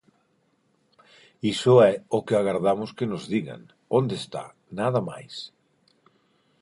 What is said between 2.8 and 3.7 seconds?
que nos digan,